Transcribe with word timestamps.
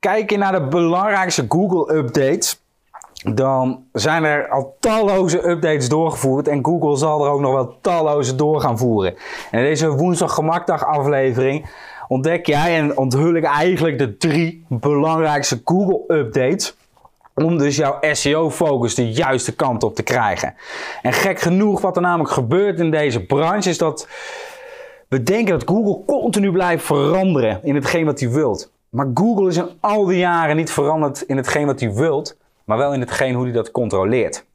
kijk 0.00 0.30
je 0.30 0.38
naar 0.38 0.52
de 0.52 0.68
belangrijkste 0.68 1.44
Google 1.48 1.94
updates, 1.94 2.60
dan 3.34 3.84
zijn 3.92 4.24
er 4.24 4.48
al 4.48 4.76
talloze 4.80 5.48
updates 5.48 5.88
doorgevoerd 5.88 6.48
en 6.48 6.64
Google 6.64 6.96
zal 6.96 7.24
er 7.24 7.30
ook 7.30 7.40
nog 7.40 7.52
wel 7.52 7.78
talloze 7.80 8.34
door 8.34 8.60
gaan 8.60 8.78
voeren. 8.78 9.14
En 9.50 9.58
in 9.58 9.64
deze 9.64 9.90
woensdag 9.90 10.34
gemakdag 10.34 10.86
aflevering 10.86 11.70
ontdek 12.08 12.46
jij 12.46 12.78
en 12.78 12.96
onthul 12.96 13.34
ik 13.34 13.44
eigenlijk 13.44 13.98
de 13.98 14.16
drie 14.16 14.64
belangrijkste 14.68 15.60
Google 15.64 16.18
updates 16.18 16.76
om 17.34 17.58
dus 17.58 17.76
jouw 17.76 17.98
SEO-focus 18.12 18.94
de 18.94 19.12
juiste 19.12 19.54
kant 19.54 19.82
op 19.82 19.94
te 19.94 20.02
krijgen. 20.02 20.54
En 21.02 21.12
gek 21.12 21.40
genoeg, 21.40 21.80
wat 21.80 21.96
er 21.96 22.02
namelijk 22.02 22.30
gebeurt 22.30 22.78
in 22.78 22.90
deze 22.90 23.26
branche, 23.26 23.68
is 23.68 23.78
dat 23.78 24.08
we 25.08 25.22
denken 25.22 25.58
dat 25.58 25.68
Google 25.68 26.04
continu 26.06 26.52
blijft 26.52 26.84
veranderen 26.84 27.60
in 27.62 27.74
hetgeen 27.74 28.04
wat 28.04 28.20
hij 28.20 28.30
wilt. 28.30 28.70
Maar 28.90 29.10
Google 29.14 29.48
is 29.48 29.56
in 29.56 29.68
al 29.80 30.04
die 30.04 30.18
jaren 30.18 30.56
niet 30.56 30.70
veranderd 30.70 31.22
in 31.22 31.36
hetgeen 31.36 31.66
wat 31.66 31.80
hij 31.80 31.92
wilt, 31.92 32.36
maar 32.64 32.78
wel 32.78 32.92
in 32.92 33.00
hetgeen 33.00 33.34
hoe 33.34 33.44
hij 33.44 33.52
dat 33.52 33.70
controleert. 33.70 34.46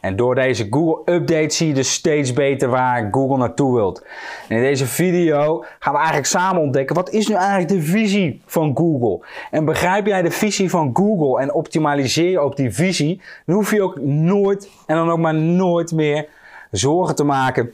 En 0.00 0.16
door 0.16 0.34
deze 0.34 0.66
Google 0.70 1.14
Update 1.14 1.54
zie 1.54 1.68
je 1.68 1.74
dus 1.74 1.92
steeds 1.92 2.32
beter 2.32 2.68
waar 2.68 3.08
Google 3.10 3.36
naartoe 3.36 3.74
wilt. 3.74 4.06
En 4.48 4.56
in 4.56 4.62
deze 4.62 4.86
video 4.86 5.64
gaan 5.78 5.92
we 5.92 5.98
eigenlijk 5.98 6.28
samen 6.28 6.62
ontdekken 6.62 6.96
wat 6.96 7.10
is 7.10 7.28
nu 7.28 7.34
eigenlijk 7.34 7.68
de 7.68 7.82
visie 7.82 8.42
van 8.46 8.76
Google. 8.76 9.26
En 9.50 9.64
begrijp 9.64 10.06
jij 10.06 10.22
de 10.22 10.30
visie 10.30 10.70
van 10.70 10.90
Google 10.92 11.40
en 11.40 11.54
optimaliseer 11.54 12.30
je 12.30 12.42
op 12.42 12.56
die 12.56 12.74
visie, 12.74 13.20
dan 13.46 13.54
hoef 13.54 13.70
je 13.70 13.82
ook 13.82 14.00
nooit 14.00 14.70
en 14.86 14.96
dan 14.96 15.10
ook 15.10 15.18
maar 15.18 15.34
nooit 15.34 15.92
meer 15.92 16.28
zorgen 16.70 17.14
te 17.14 17.24
maken 17.24 17.72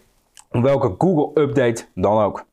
om 0.51 0.63
welke 0.63 0.95
Google 0.99 1.43
Update 1.43 1.85
dan 1.95 2.23
ook. 2.23 2.45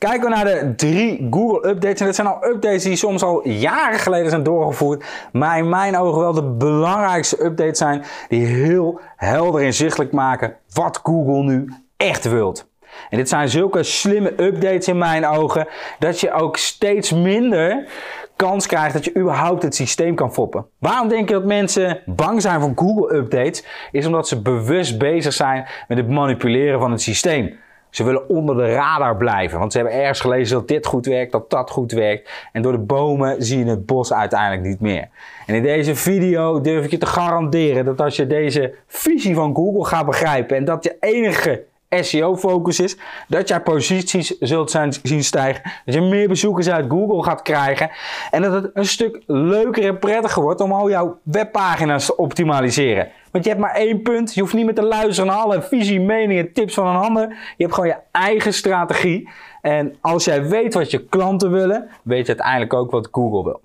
Kijken 0.00 0.20
we 0.20 0.28
naar 0.28 0.44
de 0.44 0.74
drie 0.76 1.26
Google 1.30 1.68
updates. 1.68 2.00
En 2.00 2.06
dat 2.06 2.14
zijn 2.14 2.26
al 2.26 2.44
updates 2.44 2.82
die 2.82 2.96
soms 2.96 3.22
al 3.22 3.48
jaren 3.48 3.98
geleden 3.98 4.30
zijn 4.30 4.42
doorgevoerd. 4.42 5.04
Maar 5.32 5.58
in 5.58 5.68
mijn 5.68 5.96
ogen 5.96 6.20
wel 6.20 6.32
de 6.32 6.42
belangrijkste 6.42 7.44
updates 7.44 7.78
zijn. 7.78 8.04
Die 8.28 8.46
heel 8.46 9.00
helder 9.16 9.62
inzichtelijk 9.62 10.12
maken 10.12 10.56
wat 10.72 11.00
Google 11.02 11.42
nu 11.42 11.72
echt 11.96 12.24
wilt. 12.24 12.68
En 13.10 13.16
dit 13.16 13.28
zijn 13.28 13.48
zulke 13.48 13.82
slimme 13.82 14.42
updates 14.42 14.88
in 14.88 14.98
mijn 14.98 15.26
ogen. 15.26 15.68
Dat 15.98 16.20
je 16.20 16.32
ook 16.32 16.56
steeds 16.56 17.12
minder 17.12 17.88
kans 18.36 18.66
krijgt 18.66 18.92
dat 18.92 19.04
je 19.04 19.16
überhaupt 19.16 19.62
het 19.62 19.74
systeem 19.74 20.14
kan 20.14 20.32
foppen. 20.32 20.66
Waarom 20.78 21.08
denk 21.08 21.28
je 21.28 21.34
dat 21.34 21.44
mensen 21.44 22.02
bang 22.06 22.42
zijn 22.42 22.60
voor 22.60 22.72
Google 22.74 23.16
updates? 23.16 23.64
Is 23.92 24.06
omdat 24.06 24.28
ze 24.28 24.42
bewust 24.42 24.98
bezig 24.98 25.32
zijn 25.32 25.66
met 25.88 25.98
het 25.98 26.08
manipuleren 26.08 26.80
van 26.80 26.90
het 26.90 27.02
systeem. 27.02 27.58
Ze 27.90 28.04
willen 28.04 28.28
onder 28.28 28.56
de 28.56 28.72
radar 28.72 29.16
blijven, 29.16 29.58
want 29.58 29.72
ze 29.72 29.78
hebben 29.78 29.96
ergens 29.96 30.20
gelezen 30.20 30.56
dat 30.56 30.68
dit 30.68 30.86
goed 30.86 31.06
werkt, 31.06 31.32
dat 31.32 31.50
dat 31.50 31.70
goed 31.70 31.92
werkt. 31.92 32.30
En 32.52 32.62
door 32.62 32.72
de 32.72 32.78
bomen 32.78 33.42
zie 33.42 33.58
je 33.58 33.70
het 33.70 33.86
bos 33.86 34.12
uiteindelijk 34.12 34.62
niet 34.62 34.80
meer. 34.80 35.08
En 35.46 35.54
in 35.54 35.62
deze 35.62 35.94
video 35.94 36.60
durf 36.60 36.84
ik 36.84 36.90
je 36.90 36.98
te 36.98 37.06
garanderen 37.06 37.84
dat 37.84 38.00
als 38.00 38.16
je 38.16 38.26
deze 38.26 38.74
visie 38.86 39.34
van 39.34 39.54
Google 39.54 39.84
gaat 39.84 40.06
begrijpen 40.06 40.56
en 40.56 40.64
dat 40.64 40.84
je 40.84 40.96
enige 41.00 41.64
SEO-focus 41.90 42.80
is, 42.80 42.96
dat 43.28 43.48
jij 43.48 43.60
posities 43.60 44.38
zult 44.38 44.78
zien 45.02 45.24
stijgen, 45.24 45.62
dat 45.84 45.94
je 45.94 46.00
meer 46.00 46.28
bezoekers 46.28 46.70
uit 46.70 46.90
Google 46.90 47.22
gaat 47.22 47.42
krijgen 47.42 47.90
en 48.30 48.42
dat 48.42 48.52
het 48.52 48.70
een 48.74 48.86
stuk 48.86 49.22
leuker 49.26 49.84
en 49.84 49.98
prettiger 49.98 50.42
wordt 50.42 50.60
om 50.60 50.72
al 50.72 50.90
jouw 50.90 51.18
webpagina's 51.22 52.06
te 52.06 52.16
optimaliseren. 52.16 53.08
Want 53.30 53.44
je 53.44 53.50
hebt 53.50 53.62
maar 53.62 53.74
één 53.74 54.02
punt, 54.02 54.34
je 54.34 54.40
hoeft 54.40 54.54
niet 54.54 54.64
meer 54.64 54.74
te 54.74 54.82
luisteren 54.82 55.30
naar 55.30 55.40
alle 55.40 55.62
visie, 55.62 56.00
meningen, 56.00 56.52
tips 56.52 56.74
van 56.74 56.86
een 56.86 57.02
ander. 57.02 57.28
Je 57.28 57.64
hebt 57.64 57.74
gewoon 57.74 57.88
je 57.88 57.98
eigen 58.10 58.54
strategie. 58.54 59.28
En 59.60 59.96
als 60.00 60.24
jij 60.24 60.48
weet 60.48 60.74
wat 60.74 60.90
je 60.90 61.04
klanten 61.04 61.50
willen, 61.50 61.88
weet 62.02 62.26
je 62.26 62.32
uiteindelijk 62.32 62.74
ook 62.74 62.90
wat 62.90 63.08
Google 63.10 63.44
wil. 63.44 63.60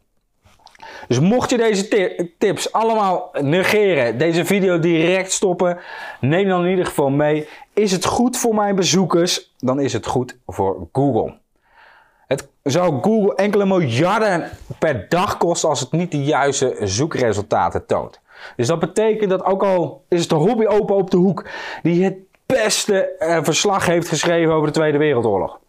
Dus 1.08 1.20
mocht 1.20 1.50
je 1.50 1.58
deze 1.58 1.88
tips 2.38 2.72
allemaal 2.72 3.30
negeren, 3.42 4.18
deze 4.18 4.46
video 4.46 4.80
direct 4.80 5.32
stoppen, 5.32 5.78
neem 6.20 6.48
dan 6.48 6.64
in 6.64 6.70
ieder 6.70 6.86
geval 6.86 7.10
mee. 7.10 7.48
Is 7.74 7.92
het 7.92 8.06
goed 8.06 8.38
voor 8.38 8.56
mijn 8.56 8.76
bezoekers, 8.76 9.54
dan 9.58 9.80
is 9.80 9.94
het 9.94 10.06
goed 10.06 10.38
voor 10.46 10.88
Google. 10.92 11.38
Het 12.28 12.48
zou 12.64 13.02
Google 13.02 13.36
enkele 13.36 13.66
miljarden 13.66 14.50
per 14.80 15.06
dag 15.10 15.38
kosten 15.38 15.70
als 15.70 15.80
het 15.80 15.92
niet 15.92 16.12
de 16.12 16.24
juiste 16.24 16.76
zoekresultaten 16.80 17.86
toont. 17.86 18.20
Dus 18.56 18.68
dat 18.68 18.80
betekent 18.80 19.30
dat 19.30 19.46
ook 19.46 19.64
al 19.64 20.04
is 20.10 20.20
het 20.20 20.30
de 20.30 20.36
hobby 20.36 20.66
open 20.66 20.96
op 20.96 21.12
de 21.12 21.18
hoek 21.18 21.46
die 21.82 22.04
het 22.04 22.18
beste 22.46 23.16
uh, 23.20 23.40
verslag 23.42 23.86
heeft 23.86 24.08
geschreven 24.08 24.54
over 24.54 24.68
de 24.68 24.74
Tweede 24.74 24.98
Wereldoorlog. 24.98 25.60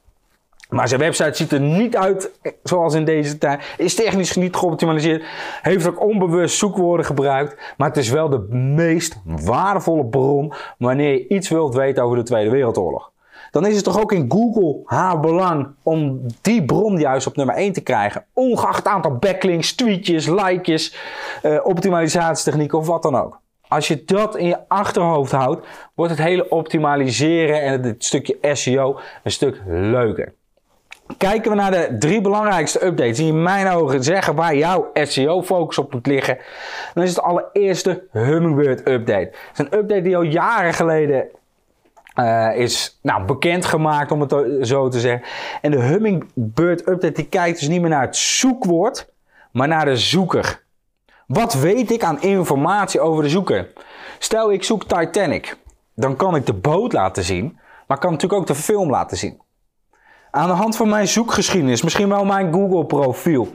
Maar 0.69 0.89
zijn 0.89 1.01
website 1.01 1.35
ziet 1.35 1.53
er 1.53 1.61
niet 1.61 1.97
uit 1.97 2.31
zoals 2.63 2.95
in 2.95 3.05
deze 3.05 3.39
tijd. 3.39 3.75
Is 3.77 3.95
technisch 3.95 4.37
niet 4.37 4.57
geoptimaliseerd. 4.57 5.25
Heeft 5.63 5.87
ook 5.87 6.01
onbewust 6.01 6.59
zoekwoorden 6.59 7.07
gebruikt. 7.07 7.75
Maar 7.77 7.89
het 7.89 7.97
is 7.97 8.11
wel 8.11 8.29
de 8.29 8.47
meest 8.51 9.21
waardevolle 9.25 10.07
bron 10.07 10.53
wanneer 10.79 11.13
je 11.13 11.29
iets 11.29 11.49
wilt 11.49 11.75
weten 11.75 12.03
over 12.03 12.17
de 12.17 12.23
Tweede 12.23 12.51
Wereldoorlog. 12.51 13.11
Dan 13.57 13.67
is 13.67 13.75
het 13.75 13.85
toch 13.85 14.01
ook 14.01 14.13
in 14.13 14.27
Google 14.29 14.81
haar 14.85 15.21
belang 15.21 15.69
om 15.83 16.21
die 16.41 16.65
bron 16.65 16.99
juist 16.99 17.27
op 17.27 17.37
nummer 17.37 17.55
1 17.55 17.73
te 17.73 17.81
krijgen. 17.81 18.25
Ongeacht 18.33 18.77
het 18.77 18.87
aantal 18.87 19.17
backlinks, 19.17 19.75
tweetjes, 19.75 20.27
likejes, 20.27 20.97
uh, 21.43 21.61
optimalisatietechnieken 21.63 22.79
of 22.79 22.87
wat 22.87 23.03
dan 23.03 23.17
ook. 23.17 23.41
Als 23.69 23.89
je 23.89 24.05
dat 24.05 24.37
in 24.37 24.47
je 24.47 24.69
achterhoofd 24.69 25.33
houdt, 25.33 25.67
wordt 25.95 26.13
het 26.13 26.21
hele 26.23 26.49
optimaliseren 26.49 27.63
en 27.63 27.83
het 27.83 28.05
stukje 28.05 28.39
SEO 28.53 28.99
een 29.23 29.31
stuk 29.31 29.63
leuker. 29.67 30.35
Kijken 31.19 31.51
we 31.51 31.57
naar 31.57 31.71
de 31.71 31.97
drie 31.99 32.21
belangrijkste 32.21 32.85
updates 32.85 33.17
die 33.17 33.29
in 33.29 33.43
mijn 33.43 33.69
ogen 33.69 34.05
zeggen 34.05 34.35
waar 34.35 34.57
jouw 34.57 34.91
SEO-focus 34.95 35.79
op 35.79 35.93
moet 35.93 36.07
liggen, 36.07 36.39
dan 36.95 37.05
is 37.05 37.11
het 37.11 37.23
allereerste 37.23 38.03
Hummingbird 38.13 38.89
update. 38.89 39.31
Het 39.49 39.51
is 39.53 39.59
een 39.59 39.79
update 39.79 40.03
die 40.03 40.17
al 40.17 40.23
jaren 40.23 40.75
geleden 40.75 41.29
uh, 42.17 42.57
is 42.57 42.99
nou, 43.03 43.25
bekendgemaakt, 43.25 44.11
om 44.11 44.21
het 44.21 44.35
zo 44.69 44.89
te 44.89 45.01
zeggen. 45.01 45.29
En 45.63 45.71
de 45.71 45.81
Hummingbird 45.81 46.81
update 46.81 47.13
die 47.13 47.29
kijkt 47.29 47.59
dus 47.59 47.69
niet 47.69 47.81
meer 47.81 47.91
naar 47.91 48.07
het 48.07 48.17
zoekwoord, 48.17 49.13
maar 49.53 49.69
naar 49.69 49.85
de 49.85 49.97
zoeker. 49.97 50.65
Wat 51.27 51.55
weet 51.55 51.91
ik 51.91 52.03
aan 52.03 52.23
informatie 52.23 53.01
over 53.01 53.23
de 53.23 53.29
zoeker? 53.29 53.73
Stel 54.19 54.53
ik 54.53 54.65
zoek 54.65 54.85
Titanic, 54.85 55.57
dan 55.95 56.17
kan 56.17 56.37
ik 56.37 56.47
de 56.47 56.55
boot 56.55 56.93
laten 56.93 57.25
zien, 57.25 57.59
maar 57.87 57.99
kan 57.99 58.13
natuurlijk 58.13 58.41
ook 58.41 58.47
de 58.47 58.55
film 58.55 58.91
laten 58.91 59.17
zien 59.17 59.45
aan 60.37 60.49
de 60.49 60.55
hand 60.55 60.77
van 60.77 60.89
mijn 60.89 61.09
zoekgeschiedenis, 61.09 61.83
misschien 61.83 62.09
wel 62.09 62.25
mijn 62.25 62.53
Google 62.53 62.85
profiel, 62.85 63.49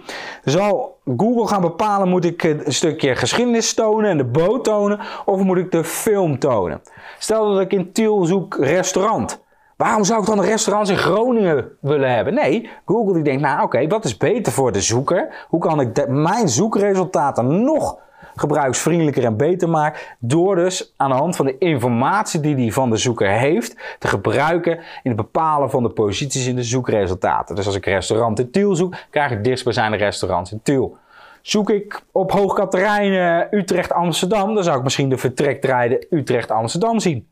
zal 0.44 1.00
Google 1.18 1.47
gaan 1.47 1.62
bepalen 1.62 2.09
moet 2.09 2.25
ik 2.25 2.44
een 2.44 2.74
stukje 2.74 3.16
geschiedenis 3.16 3.74
tonen 3.74 4.09
en 4.09 4.18
de 4.18 4.25
boot 4.25 4.64
tonen 4.64 5.00
of 5.25 5.44
moet 5.44 5.58
ik 5.58 5.72
de 5.72 5.84
film 5.84 6.40
tonen. 6.40 6.81
Stel 7.19 7.53
dat 7.53 7.62
ik 7.62 7.74
in 7.74 7.92
Tiel 7.92 8.25
zoek 8.25 8.56
restaurant. 8.56 9.44
Waarom 9.78 10.03
zou 10.03 10.22
ik 10.22 10.28
dan 10.28 10.38
een 10.38 10.46
restaurant 10.46 10.90
in 10.90 10.97
Groningen 10.97 11.72
willen 11.81 12.16
hebben? 12.16 12.34
Nee, 12.34 12.69
Google 12.86 13.13
die 13.13 13.24
denkt, 13.24 13.42
nou 13.42 13.63
oké, 13.63 13.88
wat 13.88 14.06
is 14.06 14.18
beter 14.18 14.53
voor 14.53 14.72
de 14.72 14.81
zoeker? 14.81 15.46
Hoe 15.48 15.59
kan 15.59 15.80
ik 15.80 16.08
mijn 16.08 16.50
zoekresultaten 16.50 17.63
nog 17.63 17.98
gebruiksvriendelijker 18.36 19.24
en 19.24 19.38
beter 19.38 19.69
maakt. 19.69 20.16
Door 20.19 20.56
dus 20.56 20.94
aan 20.97 21.09
de 21.09 21.16
hand 21.16 21.36
van 21.36 21.46
de 21.46 21.58
informatie 21.58 22.40
die 22.40 22.56
hij 22.56 22.72
van 22.72 22.90
de 22.90 22.97
zoeker 22.97 23.30
heeft 23.30 23.75
te 24.00 24.08
gebruiken 24.08 24.78
in 24.78 25.12
het 25.12 25.16
bepalen 25.16 25.69
van 25.69 25.84
de 25.84 25.90
posities 25.90 26.47
in 26.47 26.56
de 26.56 26.64
zoekresultaten. 26.64 27.56
Dus 27.56 27.66
als 27.66 27.75
ik 27.75 27.86
restaurant 27.86 28.40
in 28.40 28.52
Tiel 28.52 28.75
zoek, 28.75 28.96
krijg 29.09 29.31
ik 29.31 29.44
dichtstbijzijnde 29.44 29.97
restaurants 29.97 30.52
in 30.52 30.59
Tiel. 30.64 30.97
Zoek 31.42 31.69
ik 31.69 32.02
op 32.12 32.31
Hoogkaterijnen 32.31 33.47
Utrecht 33.52 33.92
Amsterdam, 33.92 34.53
dan 34.53 34.63
zou 34.63 34.78
ik 34.78 34.84
misschien 34.84 35.09
de 35.09 35.18
vertrektijden 35.18 36.06
Utrecht 36.09 36.52
Amsterdam 36.52 37.00
zien. 37.00 37.28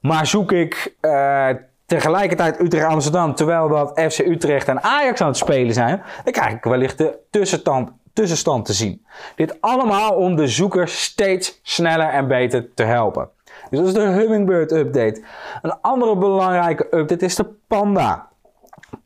Maar 0.00 0.26
zoek 0.26 0.52
ik 0.52 0.94
uh, 1.00 1.48
tegelijkertijd 1.86 2.60
Utrecht 2.60 2.86
Amsterdam 2.86 3.34
terwijl 3.34 3.68
dat 3.68 4.00
FC 4.12 4.18
Utrecht 4.18 4.68
en 4.68 4.82
Ajax 4.82 5.20
aan 5.20 5.28
het 5.28 5.36
spelen 5.36 5.74
zijn, 5.74 6.02
dan 6.24 6.32
krijg 6.32 6.52
ik 6.52 6.64
wellicht 6.64 6.98
de 6.98 7.18
tussenstand 7.30 7.90
tussenstand 8.18 8.64
te 8.64 8.72
zien. 8.72 9.06
Dit 9.36 9.60
allemaal 9.60 10.14
om 10.14 10.36
de 10.36 10.48
zoeker 10.48 10.88
steeds 10.88 11.60
sneller 11.62 12.08
en 12.08 12.28
beter 12.28 12.74
te 12.74 12.82
helpen. 12.82 13.28
Dus 13.70 13.78
dat 13.78 13.88
is 13.88 13.94
de 13.94 14.00
Hummingbird 14.00 14.72
update. 14.72 15.22
Een 15.62 15.80
andere 15.80 16.16
belangrijke 16.16 16.86
update 16.90 17.24
is 17.24 17.34
de 17.34 17.46
Panda. 17.66 18.28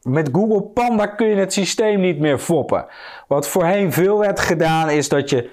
Met 0.02 0.28
Google 0.32 0.62
Panda 0.62 1.06
kun 1.06 1.26
je 1.26 1.34
het 1.34 1.52
systeem 1.52 2.00
niet 2.00 2.18
meer 2.18 2.38
foppen. 2.38 2.86
Wat 3.28 3.48
voorheen 3.48 3.92
veel 3.92 4.18
werd 4.18 4.40
gedaan 4.40 4.90
is 4.90 5.08
dat 5.08 5.30
je 5.30 5.50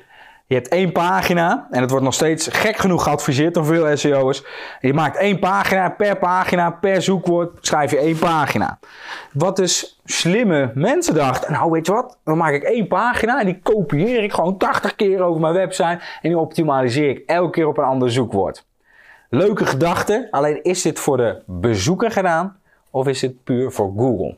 je 0.50 0.56
hebt 0.56 0.68
één 0.68 0.92
pagina 0.92 1.68
en 1.72 1.81
het 1.81 1.90
wordt 1.90 2.06
nog 2.06 2.13
steeds 2.13 2.48
gek 2.48 2.78
genoeg 2.78 3.04
geadviseerd 3.04 3.54
door 3.54 3.66
veel 3.66 3.98
SEO'ers. 3.98 4.44
Je 4.80 4.94
maakt 4.94 5.18
één 5.18 5.40
pagina, 5.40 5.90
per 5.90 6.18
pagina, 6.18 6.72
per 6.72 7.01
zoekwoord 7.01 7.57
schrijf 7.62 7.92
je 7.92 7.98
één 7.98 8.19
pagina. 8.19 8.80
Wat 9.34 9.56
dus 9.56 10.00
slimme 10.06 10.72
mensen 10.75 11.13
dachten, 11.13 11.51
nou 11.51 11.72
weet 11.72 11.86
je 11.86 11.92
wat, 11.92 12.18
dan 12.24 12.38
maak 12.38 12.54
ik 12.54 12.63
één 12.63 12.88
pagina 12.88 13.40
en 13.40 13.46
die 13.46 13.60
kopieer 13.63 14.24
ik 14.24 14.34
gewoon 14.34 14.57
80 14.57 14.96
keer 14.96 15.22
over 15.22 15.42
mijn 15.42 15.54
website 15.54 16.00
en 16.22 16.30
die 16.30 16.38
optimaliseer 16.38 17.10
ik 17.10 17.24
elke 17.25 17.51
keer 17.51 17.68
op 17.68 17.78
een 17.78 17.84
ander 17.84 18.12
zoekwoord. 18.12 18.66
Leuke 19.30 19.66
gedachte, 19.66 20.28
alleen 20.31 20.63
is 20.63 20.81
dit 20.81 21.00
voor 21.00 21.18
de 21.18 21.42
bezoeker 21.46 22.12
gedaan 22.12 22.60
of 22.90 23.07
is 23.07 23.19
dit 23.19 23.44
puur 23.44 23.72
voor 23.72 23.94
Google? 23.98 24.38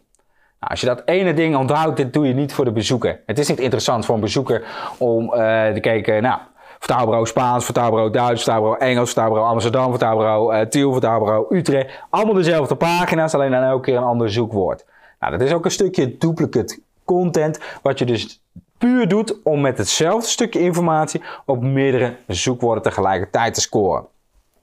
Nou, 0.61 0.73
als 0.73 0.81
je 0.81 0.87
dat 0.87 1.01
ene 1.05 1.33
ding 1.33 1.55
onthoudt, 1.55 1.97
dit 1.97 2.13
doe 2.13 2.27
je 2.27 2.33
niet 2.33 2.53
voor 2.53 2.65
de 2.65 2.71
bezoeker. 2.71 3.19
Het 3.25 3.39
is 3.39 3.47
niet 3.47 3.59
interessant 3.59 4.05
voor 4.05 4.15
een 4.15 4.21
bezoeker 4.21 4.63
om 4.97 5.23
uh, 5.23 5.31
te 5.73 5.79
kijken, 5.81 6.21
nou, 6.21 6.39
vertaalbureau 6.79 7.25
Spaans, 7.25 7.65
vertaalbureau 7.65 8.11
Duits, 8.11 8.43
vertaalbureau 8.43 8.79
Engels, 8.79 9.09
vertaalbureau 9.09 9.49
Amsterdam, 9.49 9.89
vertaalbureau 9.89 10.55
uh, 10.55 10.61
Tiel, 10.61 10.91
vertaalbureau 10.91 11.55
Utrecht. 11.57 12.03
Allemaal 12.09 12.33
dezelfde 12.33 12.75
pagina's, 12.75 13.33
alleen 13.33 13.51
dan 13.51 13.63
elke 13.63 13.81
keer 13.81 13.97
een 13.97 14.03
ander 14.03 14.31
zoekwoord. 14.31 14.85
Nou, 15.19 15.31
dat 15.37 15.41
is 15.41 15.53
ook 15.53 15.65
een 15.65 15.71
stukje 15.71 16.17
duplicate 16.17 16.79
content, 17.05 17.59
wat 17.81 17.99
je 17.99 18.05
dus 18.05 18.41
puur 18.77 19.07
doet 19.07 19.35
om 19.43 19.61
met 19.61 19.77
hetzelfde 19.77 20.29
stukje 20.29 20.59
informatie 20.59 21.21
op 21.45 21.61
meerdere 21.61 22.15
zoekwoorden 22.27 22.83
tegelijkertijd 22.83 23.53
te 23.53 23.61
scoren. 23.61 24.05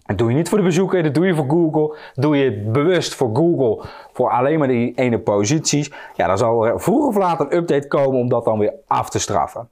Dat 0.08 0.18
doe 0.18 0.30
je 0.30 0.36
niet 0.36 0.48
voor 0.48 0.58
de 0.58 0.64
bezoeker, 0.64 1.02
dat 1.02 1.14
doe 1.14 1.26
je 1.26 1.34
voor 1.34 1.48
Google. 1.48 1.96
Doe 2.14 2.36
je 2.36 2.52
bewust 2.52 3.14
voor 3.14 3.30
Google 3.34 3.84
voor 4.12 4.30
alleen 4.30 4.58
maar 4.58 4.68
die 4.68 4.92
ene 4.94 5.18
posities. 5.18 5.90
Ja, 6.14 6.26
dan 6.26 6.38
zal 6.38 6.66
er 6.66 6.80
vroeg 6.80 7.06
of 7.06 7.16
laat 7.16 7.40
een 7.40 7.56
update 7.56 7.88
komen 7.88 8.18
om 8.20 8.28
dat 8.28 8.44
dan 8.44 8.58
weer 8.58 8.72
af 8.86 9.10
te 9.10 9.18
straffen. 9.18 9.68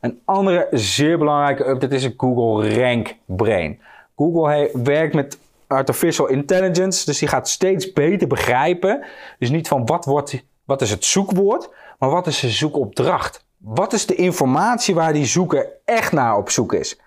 Een 0.00 0.20
andere 0.24 0.66
zeer 0.70 1.18
belangrijke 1.18 1.68
update 1.68 1.94
is 1.94 2.04
een 2.04 2.14
Google 2.16 2.82
Rank 2.82 3.14
Brain. 3.24 3.80
Google 4.16 4.70
werkt 4.82 5.14
met 5.14 5.38
artificial 5.66 6.28
intelligence, 6.28 7.04
dus 7.04 7.18
die 7.18 7.28
gaat 7.28 7.48
steeds 7.48 7.92
beter 7.92 8.28
begrijpen. 8.28 9.04
Dus 9.38 9.50
niet 9.50 9.68
van 9.68 9.86
wat, 9.86 10.04
wordt, 10.04 10.44
wat 10.64 10.82
is 10.82 10.90
het 10.90 11.04
zoekwoord, 11.04 11.70
maar 11.98 12.10
wat 12.10 12.26
is 12.26 12.40
de 12.40 12.48
zoekopdracht. 12.48 13.44
Wat 13.56 13.92
is 13.92 14.06
de 14.06 14.14
informatie 14.14 14.94
waar 14.94 15.12
die 15.12 15.26
zoeker 15.26 15.68
echt 15.84 16.12
naar 16.12 16.36
op 16.36 16.50
zoek 16.50 16.72
is? 16.72 17.00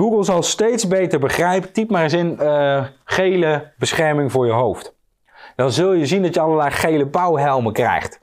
Google 0.00 0.24
zal 0.24 0.42
steeds 0.42 0.88
beter 0.88 1.18
begrijpen. 1.18 1.72
Typ 1.72 1.90
maar 1.90 2.02
eens 2.02 2.12
in 2.12 2.36
uh, 2.40 2.84
gele 3.04 3.72
bescherming 3.78 4.32
voor 4.32 4.46
je 4.46 4.52
hoofd. 4.52 4.94
Dan 5.56 5.72
zul 5.72 5.92
je 5.92 6.06
zien 6.06 6.22
dat 6.22 6.34
je 6.34 6.40
allerlei 6.40 6.70
gele 6.70 7.06
bouwhelmen 7.06 7.72
krijgt. 7.72 8.20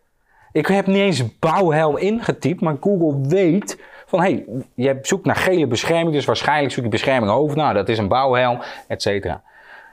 Ik 0.52 0.68
heb 0.68 0.88
niet 0.88 0.98
eens 0.98 1.40
bouwhelm 1.40 1.98
ingetypt, 1.98 2.62
maar 2.62 2.76
Google 2.80 3.28
weet 3.28 3.82
van 4.06 4.20
hé, 4.20 4.26
hey, 4.26 4.46
je 4.76 5.00
zoekt 5.02 5.26
naar 5.26 5.36
gele 5.36 5.68
bescherming, 5.68 6.12
dus 6.12 6.26
waarschijnlijk 6.26 6.74
zoek 6.74 6.84
je 6.84 6.90
bescherming 6.90 7.32
hoofd. 7.32 7.56
Nou, 7.56 7.74
dat 7.74 7.90
is 7.90 7.98
een 7.98 8.08
bouwhelm, 8.08 8.62
et 8.88 9.02
cetera. 9.02 9.42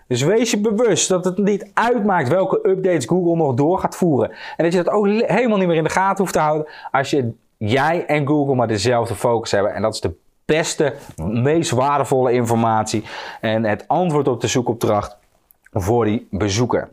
Dus 0.09 0.23
wees 0.23 0.51
je 0.51 0.61
bewust 0.61 1.09
dat 1.09 1.25
het 1.25 1.39
niet 1.39 1.71
uitmaakt 1.75 2.29
welke 2.29 2.69
updates 2.69 3.07
Google 3.07 3.37
nog 3.37 3.55
door 3.55 3.79
gaat 3.79 3.97
voeren. 3.97 4.31
En 4.31 4.65
dat 4.65 4.73
je 4.73 4.83
dat 4.83 4.95
ook 4.95 5.07
helemaal 5.07 5.59
niet 5.59 5.69
meer 5.69 5.77
in 5.77 5.85
de 5.85 5.91
gaten 5.91 6.19
hoeft 6.19 6.33
te 6.33 6.41
houden 6.41 6.67
als 6.91 7.11
je, 7.11 7.33
jij 7.57 8.07
en 8.07 8.27
Google 8.27 8.55
maar 8.55 8.69
dezelfde 8.69 9.15
focus 9.15 9.51
hebben. 9.51 9.75
En 9.75 9.83
dat 9.83 9.95
is 9.95 10.01
de 10.01 10.23
beste, 10.45 10.95
meest 11.17 11.71
waardevolle 11.71 12.33
informatie 12.33 13.05
en 13.41 13.65
het 13.65 13.89
antwoord 13.89 14.29
op 14.29 14.41
de 14.41 14.47
zoekopdracht 14.47 15.17
voor 15.73 16.05
die 16.05 16.27
bezoeker. 16.31 16.89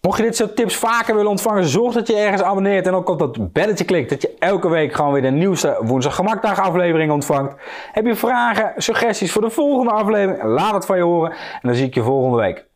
Mocht 0.00 0.16
je 0.16 0.22
dit 0.22 0.36
soort 0.36 0.56
tips 0.56 0.76
vaker 0.76 1.14
willen 1.14 1.30
ontvangen, 1.30 1.64
zorg 1.64 1.94
dat 1.94 2.06
je 2.06 2.16
ergens 2.16 2.42
abonneert 2.42 2.86
en 2.86 2.94
ook 2.94 3.08
op 3.08 3.18
dat 3.18 3.52
belletje 3.52 3.84
klikt. 3.84 4.10
Dat 4.10 4.22
je 4.22 4.34
elke 4.38 4.68
week 4.68 4.92
gewoon 4.92 5.12
weer 5.12 5.22
de 5.22 5.30
nieuwste 5.30 5.78
Woensdag 5.80 6.14
Gemakdag 6.14 6.60
aflevering 6.60 7.12
ontvangt. 7.12 7.54
Heb 7.92 8.06
je 8.06 8.14
vragen, 8.14 8.72
suggesties 8.76 9.32
voor 9.32 9.42
de 9.42 9.50
volgende 9.50 9.92
aflevering? 9.92 10.42
Laat 10.42 10.74
het 10.74 10.86
van 10.86 10.96
je 10.96 11.02
horen 11.02 11.30
en 11.30 11.68
dan 11.68 11.74
zie 11.74 11.86
ik 11.86 11.94
je 11.94 12.02
volgende 12.02 12.36
week. 12.36 12.69